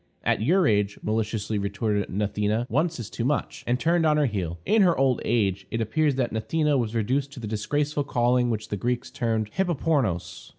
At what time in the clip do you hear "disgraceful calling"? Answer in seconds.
7.45-8.49